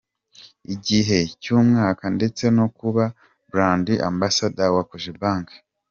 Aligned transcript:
gihe 0.87 1.19
cy’umwaka 1.41 2.05
ndetse 2.17 2.43
no 2.57 2.65
kuba 2.77 3.03
brand 3.51 3.87
ambassador 4.09 4.69
wa 4.75 4.83
Cogebank. 4.89 5.47